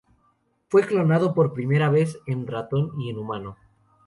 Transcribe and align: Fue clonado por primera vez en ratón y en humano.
Fue 0.67 0.81
clonado 0.87 1.35
por 1.35 1.53
primera 1.53 1.91
vez 1.91 2.17
en 2.25 2.47
ratón 2.47 2.99
y 2.99 3.11
en 3.11 3.19
humano. 3.19 3.57